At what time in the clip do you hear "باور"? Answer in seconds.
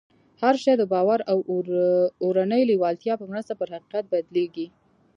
0.93-1.19